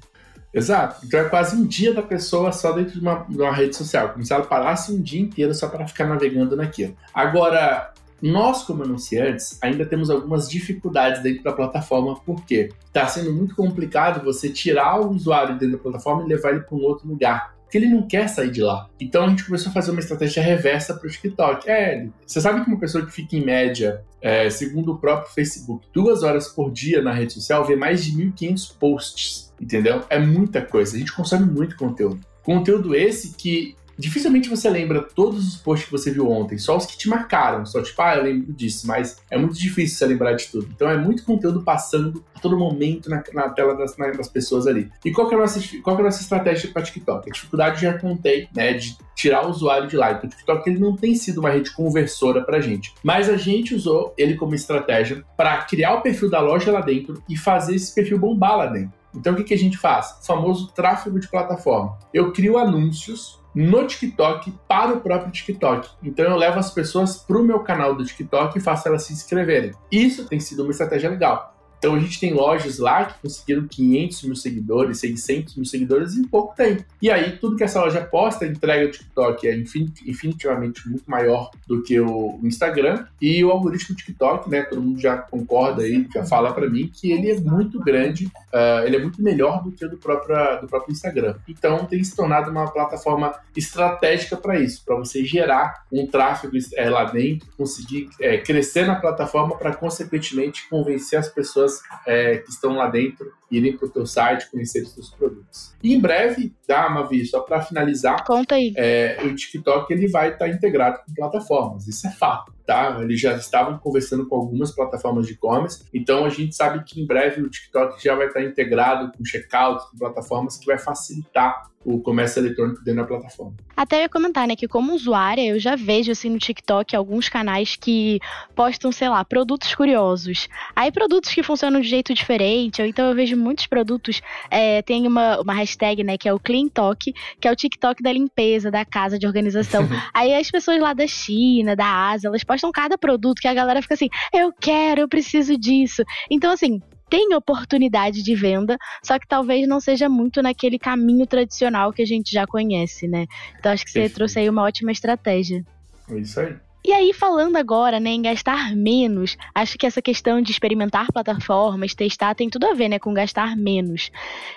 [0.52, 1.06] Exato.
[1.06, 4.10] Então é quase um dia da pessoa só dentro de uma, de uma rede social.
[4.10, 6.94] Como se ela parasse um dia inteiro só para ficar navegando naquilo.
[7.14, 7.92] Agora,
[8.22, 14.24] nós, como anunciantes, ainda temos algumas dificuldades dentro da plataforma, porque está sendo muito complicado
[14.24, 17.52] você tirar o usuário dentro da plataforma e levar ele para um outro lugar.
[17.62, 18.88] Porque ele não quer sair de lá.
[19.00, 21.68] Então a gente começou a fazer uma estratégia reversa para o TikTok.
[21.68, 25.88] É, você sabe que uma pessoa que fica em média, é, segundo o próprio Facebook,
[25.92, 30.04] duas horas por dia na rede social vê mais de 1.500 posts, entendeu?
[30.10, 30.94] É muita coisa.
[30.94, 32.20] A gente consome muito conteúdo.
[32.42, 36.86] Conteúdo esse que dificilmente você lembra todos os posts que você viu ontem, só os
[36.86, 40.32] que te marcaram, só tipo, ah, eu lembro disso, mas é muito difícil você lembrar
[40.34, 40.68] de tudo.
[40.74, 44.66] Então é muito conteúdo passando a todo momento na, na tela das, na, das, pessoas
[44.66, 44.90] ali.
[45.04, 47.28] E qual que é a nossa, qual que é a nossa estratégia para TikTok?
[47.28, 50.12] A dificuldade já contei, né, de tirar o usuário de lá.
[50.12, 53.74] Então o TikTok ele não tem sido uma rede conversora pra gente, mas a gente
[53.74, 57.94] usou ele como estratégia para criar o perfil da loja lá dentro e fazer esse
[57.94, 59.02] perfil bombar lá dentro.
[59.14, 60.18] Então o que, que a gente faz?
[60.22, 61.98] O famoso tráfego de plataforma.
[62.12, 65.88] Eu crio anúncios no TikTok para o próprio TikTok.
[66.02, 69.12] Então eu levo as pessoas para o meu canal do TikTok e faço elas se
[69.12, 69.72] inscreverem.
[69.90, 71.52] Isso tem sido uma estratégia legal.
[71.82, 76.22] Então a gente tem lojas lá que conseguiram 500 mil seguidores, 600 mil seguidores em
[76.22, 76.84] pouco tempo.
[77.02, 81.82] E aí tudo que essa loja posta, entrega do TikTok é infinitivamente muito maior do
[81.82, 83.04] que o Instagram.
[83.20, 86.88] E o algoritmo do TikTok, né, todo mundo já concorda aí, já fala para mim
[86.88, 90.60] que ele é muito grande, uh, ele é muito melhor do que o do próprio,
[90.60, 91.34] do próprio Instagram.
[91.48, 96.88] Então tem se tornado uma plataforma estratégica para isso, para você gerar um tráfego é,
[96.88, 102.50] lá dentro, conseguir é, crescer na plataforma para consequentemente convencer as pessoas pessoas é, que
[102.50, 105.74] estão lá dentro irem para o teu site, conhecer os teus produtos.
[105.82, 108.72] E em breve, tá, Mavi, só para finalizar, Conta aí.
[108.76, 112.52] É, o TikTok ele vai estar tá integrado com plataformas, isso é fato.
[112.72, 112.98] Tá?
[113.02, 117.06] Eles já estavam conversando com algumas plataformas de e-commerce, então a gente sabe que em
[117.06, 122.00] breve o TikTok já vai estar integrado com checkout, com plataformas que vai facilitar o
[122.00, 123.54] comércio eletrônico dentro da plataforma.
[123.76, 127.28] Até eu ia comentar, né, que como usuária, eu já vejo assim no TikTok alguns
[127.28, 128.20] canais que
[128.54, 130.48] postam, sei lá, produtos curiosos.
[130.76, 135.06] Aí produtos que funcionam de jeito diferente, ou então eu vejo muitos produtos, é, tem
[135.06, 138.70] uma, uma hashtag, né, que é o Clean Talk, que é o TikTok da limpeza,
[138.70, 139.88] da casa, de organização.
[140.14, 143.82] Aí as pessoas lá da China, da Ásia, elas postam cada produto que a galera
[143.82, 146.04] fica assim, eu quero, eu preciso disso.
[146.30, 151.92] Então, assim, tem oportunidade de venda, só que talvez não seja muito naquele caminho tradicional
[151.92, 153.26] que a gente já conhece, né?
[153.58, 154.14] Então acho que você Perfeito.
[154.14, 155.62] trouxe aí uma ótima estratégia.
[156.08, 156.56] É isso aí.
[156.84, 161.94] E aí, falando agora né, em gastar menos, acho que essa questão de experimentar plataformas,
[161.94, 164.10] testar, tem tudo a ver né, com gastar menos.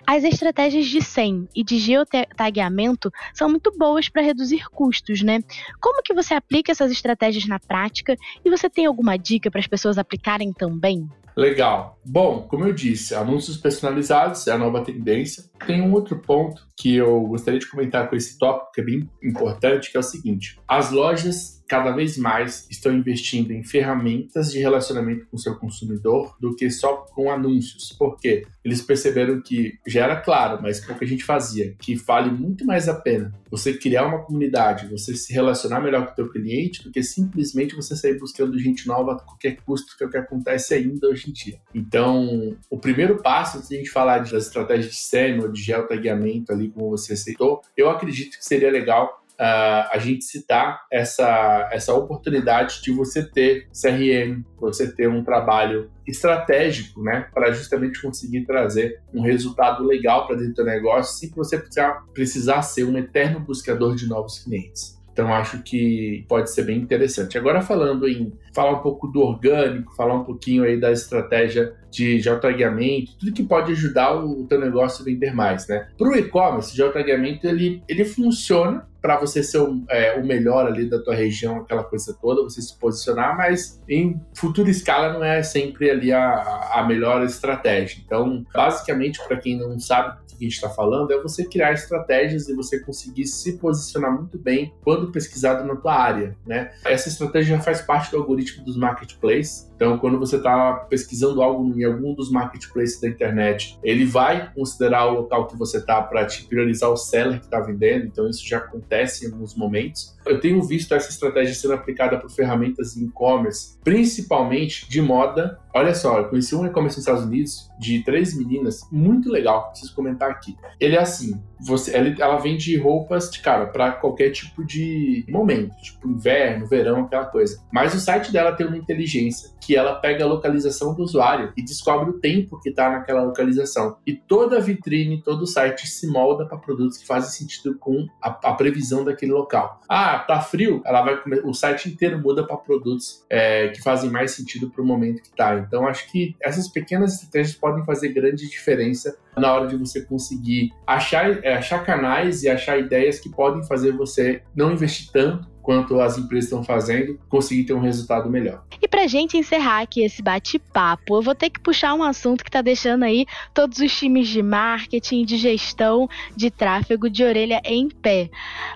[0.08, 5.40] As estratégias de SEM e de geotagueamento são muito boas para reduzir custos, né?
[5.80, 9.68] Como que você aplica essas estratégias na prática e você tem alguma dica para as
[9.68, 11.08] pessoas aplicarem também?
[11.36, 12.00] Legal.
[12.04, 15.44] Bom, como eu disse, anúncios personalizados é a nova tendência.
[15.68, 19.10] Tem um outro ponto que eu gostaria de comentar com esse tópico, que é bem
[19.24, 24.60] importante, que é o seguinte: as lojas cada vez mais estão investindo em ferramentas de
[24.60, 27.92] relacionamento com o seu consumidor do que só com anúncios.
[27.98, 28.46] Por quê?
[28.64, 32.94] Eles perceberam que já era claro, mas pouca gente fazia, que vale muito mais a
[32.94, 37.02] pena você criar uma comunidade, você se relacionar melhor com o teu cliente do que
[37.02, 41.08] simplesmente você sair buscando gente nova a qualquer custo, que é o que acontece ainda
[41.08, 41.60] hoje em dia.
[41.74, 46.52] Então, o primeiro passo, de a gente falar das estratégias de SEM ou de geotagueamento
[46.52, 51.94] ali, como você aceitou, eu acredito que seria legal uh, a gente citar essa, essa
[51.94, 59.02] oportunidade de você ter CRM, você ter um trabalho estratégico, né, para justamente conseguir trazer
[59.14, 63.96] um resultado legal para dentro do negócio, sem você precisar, precisar ser um eterno buscador
[63.96, 64.96] de novos clientes.
[65.16, 67.38] Então acho que pode ser bem interessante.
[67.38, 72.20] Agora falando em falar um pouco do orgânico, falar um pouquinho aí da estratégia de
[72.20, 75.88] geotagueamento, tudo que pode ajudar o teu negócio a vender mais, né?
[75.98, 80.66] Para o e-commerce, o geotagueamento ele, ele funciona para você ser o, é, o, melhor
[80.66, 85.24] ali da tua região, aquela coisa toda, você se posicionar, mas em futura escala não
[85.24, 88.02] é sempre ali a, a melhor estratégia.
[88.04, 91.72] Então, basicamente, para quem não sabe do que a gente está falando, é você criar
[91.74, 96.72] estratégias e você conseguir se posicionar muito bem quando pesquisado na tua área, né?
[96.84, 99.72] Essa estratégia já faz parte do algoritmo dos marketplaces.
[99.76, 105.08] Então, quando você está pesquisando algo em algum dos marketplaces da internet, ele vai considerar
[105.08, 108.06] o local que você está para te priorizar o seller que está vendendo.
[108.06, 110.15] Então, isso já acontece em alguns momentos.
[110.26, 115.60] Eu tenho visto essa estratégia sendo aplicada por ferramentas e-commerce, principalmente de moda.
[115.74, 119.94] Olha só, eu conheci um e-commerce nos Estados Unidos de três meninas, muito legal, preciso
[119.94, 120.56] comentar aqui.
[120.80, 126.08] Ele é assim, você, ela vende roupas, de cara, para qualquer tipo de momento, tipo
[126.08, 127.62] inverno, verão, aquela coisa.
[127.72, 131.64] Mas o site dela tem uma inteligência que ela pega a localização do usuário e
[131.64, 133.98] descobre o tempo que está naquela localização.
[134.06, 138.06] E toda a vitrine, todo o site se molda para produtos que fazem sentido com
[138.22, 139.82] a, a, previsão daquele local.
[139.90, 140.82] Ah, tá frio?
[140.86, 144.86] Ela vai o site inteiro muda para produtos é, que fazem mais sentido para o
[144.86, 145.56] momento que está.
[145.56, 150.72] Então acho que essas pequenas estratégias podem fazer grande diferença na hora de você conseguir
[150.88, 156.00] achar, é, achar canais e achar ideias que podem fazer você não investir tanto quanto
[156.00, 158.64] as empresas estão fazendo, conseguir ter um resultado melhor.
[158.80, 162.52] E pra gente encerrar aqui esse bate-papo, eu vou ter que puxar um assunto que
[162.52, 167.90] tá deixando aí todos os times de marketing, de gestão, de tráfego de orelha em
[167.90, 168.30] pé.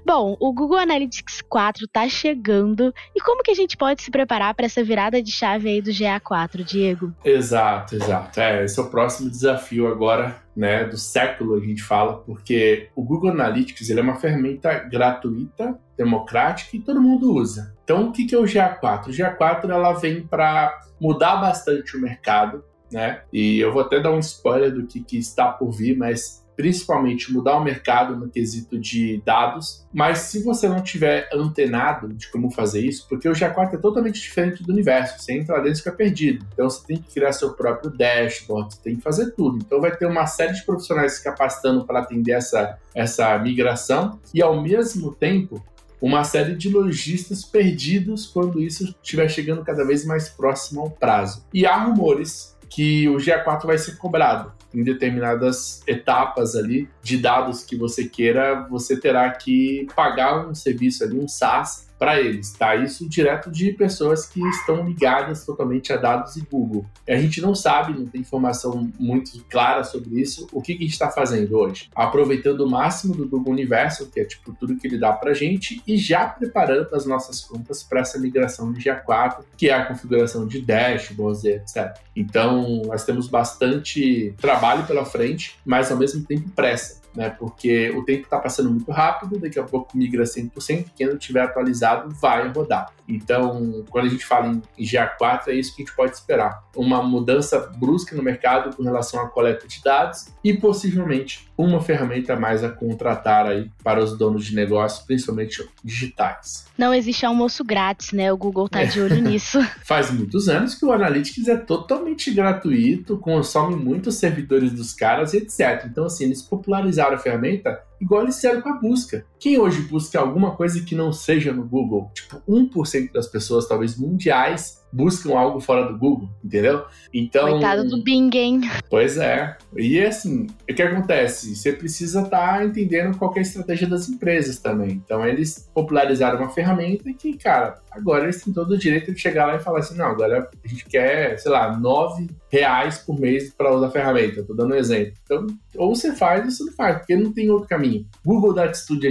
[0.03, 4.55] Bom, o Google Analytics 4 tá chegando e como que a gente pode se preparar
[4.55, 7.13] para essa virada de chave aí do GA4, Diego?
[7.23, 8.39] Exato, exato.
[8.39, 13.01] É, esse é o próximo desafio agora né, do século, a gente fala, porque o
[13.01, 17.73] Google Analytics ele é uma ferramenta gratuita, democrática e todo mundo usa.
[17.81, 19.07] Então, o que é o GA4?
[19.07, 22.61] O GA4 ela vem para mudar bastante o mercado,
[22.91, 23.21] né?
[23.31, 27.31] E eu vou até dar um spoiler do que, que está por vir, mas principalmente
[27.31, 32.51] mudar o mercado no quesito de dados, mas se você não tiver antenado de como
[32.51, 35.83] fazer isso, porque o GA4 é totalmente diferente do universo, você entra lá dentro e
[35.83, 36.45] fica perdido.
[36.51, 39.59] Então você tem que criar seu próprio dashboard, você tem que fazer tudo.
[39.65, 44.41] Então vai ter uma série de profissionais se capacitando para atender essa, essa migração e
[44.41, 45.63] ao mesmo tempo
[46.01, 51.45] uma série de lojistas perdidos quando isso estiver chegando cada vez mais próximo ao prazo.
[51.53, 54.51] E há rumores que o GA4 vai ser cobrado.
[54.73, 61.03] Em determinadas etapas ali de dados que você queira, você terá que pagar um serviço
[61.03, 62.75] ali, um SaaS, para eles, tá?
[62.77, 66.85] Isso direto de pessoas que estão ligadas totalmente a dados e Google.
[67.07, 70.47] A gente não sabe, não tem informação muito clara sobre isso.
[70.53, 71.89] O que, que a gente está fazendo hoje?
[71.93, 75.83] Aproveitando o máximo do Google Universo, que é tipo tudo que ele dá para gente,
[75.85, 80.47] e já preparando as nossas contas para essa migração de GA4, que é a configuração
[80.47, 81.97] de dashboards, etc.
[82.15, 87.29] Então, nós temos bastante trabalho pela frente, mas ao mesmo tempo pressa né?
[87.29, 91.41] Porque o tempo está passando muito rápido, daqui a pouco migra 100%, quem não tiver
[91.41, 92.91] atualizado vai rodar.
[93.07, 96.63] Então, quando a gente fala em GA4, é isso que a gente pode esperar.
[96.75, 102.35] Uma mudança brusca no mercado com relação à coleta de dados e possivelmente uma ferramenta
[102.35, 106.67] mais a contratar aí para os donos de negócio, principalmente digitais.
[106.77, 108.31] Não existe almoço grátis, né?
[108.31, 109.21] O Google tá de olho é.
[109.21, 109.59] nisso.
[109.83, 115.37] Faz muitos anos que o Analytics é totalmente gratuito, consome muitos servidores dos caras e
[115.37, 115.85] etc.
[115.85, 119.25] Então, assim, eles popularizaram a ferramenta igual eles fizeram com a busca.
[119.39, 122.11] Quem hoje busca alguma coisa que não seja no Google?
[122.13, 126.83] Tipo, 1% das pessoas, talvez mundiais, buscam algo fora do Google, entendeu?
[127.13, 127.49] Então.
[127.49, 128.61] Coitado do Bing, hein?
[128.89, 129.57] Pois é.
[129.75, 131.55] E assim, o que acontece?
[131.55, 134.91] Você precisa estar tá entendendo qual é a estratégia das empresas também.
[134.91, 139.45] Então, eles popularizaram uma ferramenta que, cara, agora eles têm todo o direito de chegar
[139.45, 143.53] lá e falar assim: não, agora a gente quer, sei lá, 9 reais por mês
[143.53, 144.43] para usar a ferramenta.
[144.43, 145.13] Tô dando um exemplo.
[145.23, 148.05] Então, ou você faz ou você não faz, porque não tem outro caminho.
[148.25, 149.07] Google dá atitude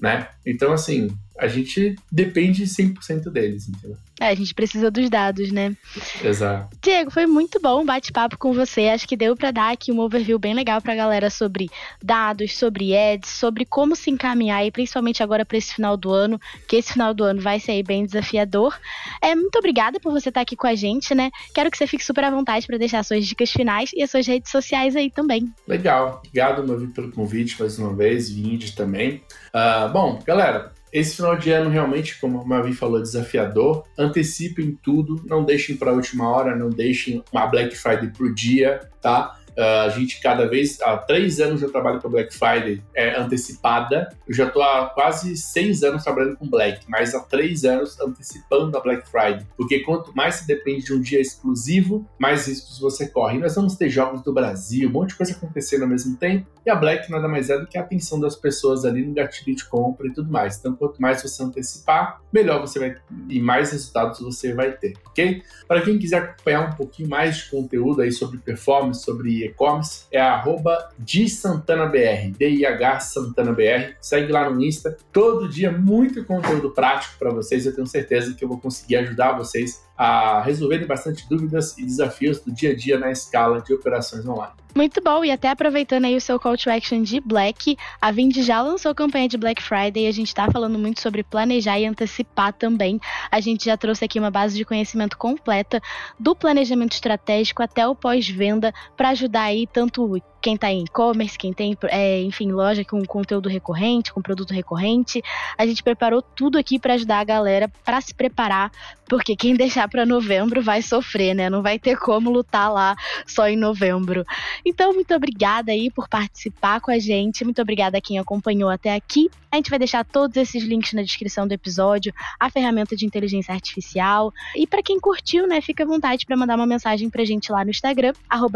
[0.00, 0.28] né?
[0.46, 3.96] Então, assim, a gente depende 100% deles, entendeu?
[4.20, 5.74] É, a gente precisa dos dados, né?
[6.22, 6.76] Exato.
[6.82, 8.88] Diego, foi muito bom o bate-papo com você.
[8.88, 11.70] Acho que deu para dar aqui um overview bem legal pra galera sobre
[12.02, 16.38] dados, sobre ads, sobre como se encaminhar e principalmente agora para esse final do ano,
[16.68, 18.78] que esse final do ano vai ser bem desafiador.
[19.22, 21.30] É, muito obrigada por você estar aqui com a gente, né?
[21.54, 24.26] Quero que você fique super à vontade para deixar suas dicas finais e as suas
[24.26, 25.50] redes sociais aí também.
[25.66, 26.18] Legal.
[26.18, 29.22] Obrigado, Mavi, pelo convite mais uma vez, Vinde também.
[29.54, 33.84] Uh, bom, galera, esse final de ano realmente, como a Mavi falou, desafiador.
[33.98, 38.80] Antecipem tudo, não deixem para a última hora, não deixem uma Black Friday pro dia,
[39.00, 39.39] tá?
[39.56, 44.08] Uh, a gente cada vez, há três anos eu trabalho com Black Friday é, antecipada.
[44.26, 48.76] Eu já estou há quase seis anos trabalhando com Black, mas há três anos antecipando
[48.76, 49.46] a Black Friday.
[49.56, 53.36] Porque quanto mais se depende de um dia exclusivo, mais riscos você corre.
[53.36, 56.46] E nós vamos ter jogos do Brasil, um monte de coisa acontecendo ao mesmo tempo.
[56.64, 59.56] E a Black nada mais é do que a atenção das pessoas ali no gatilho
[59.56, 60.58] de compra e tudo mais.
[60.58, 62.96] Então, quanto mais você antecipar, melhor você vai
[63.28, 65.42] e mais resultados você vai ter, ok?
[65.66, 70.20] Para quem quiser acompanhar um pouquinho mais de conteúdo aí sobre performance, sobre e-commerce é
[70.20, 73.96] arroba DiSantanaBR, D-I-H SantanaBR.
[74.00, 74.96] Segue lá no Insta.
[75.12, 77.66] Todo dia muito conteúdo prático para vocês.
[77.66, 82.40] Eu tenho certeza que eu vou conseguir ajudar vocês a resolverem bastante dúvidas e desafios
[82.40, 84.54] do dia a dia na escala de operações online.
[84.74, 88.36] Muito bom, e até aproveitando aí o seu call to action de Black, a Vind
[88.36, 91.86] já lançou campanha de Black Friday e a gente está falando muito sobre planejar e
[91.86, 93.00] antecipar também.
[93.30, 95.82] A gente já trouxe aqui uma base de conhecimento completa
[96.18, 101.52] do planejamento estratégico até o pós-venda para ajudar aí tanto quem está em e-commerce, quem
[101.52, 105.22] tem, é, enfim, loja com conteúdo recorrente, com produto recorrente.
[105.56, 108.70] A gente preparou tudo aqui para ajudar a galera para se preparar,
[109.08, 111.50] porque quem deixar para novembro vai sofrer, né?
[111.50, 112.96] Não vai ter como lutar lá
[113.26, 114.24] só em novembro.
[114.64, 117.44] Então, muito obrigada aí por participar com a gente.
[117.44, 119.30] Muito obrigada a quem acompanhou até aqui.
[119.50, 123.52] A gente vai deixar todos esses links na descrição do episódio, a ferramenta de inteligência
[123.52, 124.32] artificial.
[124.54, 127.64] E para quem curtiu, né, fica à vontade para mandar uma mensagem pra gente lá
[127.64, 128.12] no Instagram,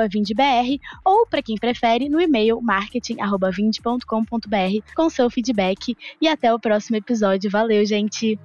[0.08, 5.96] @vindbr, ou para quem prefere, no e-mail marketing@vind.com.br com seu feedback.
[6.20, 7.50] E até o próximo episódio.
[7.50, 8.38] Valeu, gente!